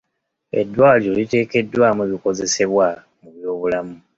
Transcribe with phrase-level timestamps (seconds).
[0.59, 2.87] Eddwaliro liteekeddwamu ebikozesebwa
[3.21, 3.95] mu byobulamu.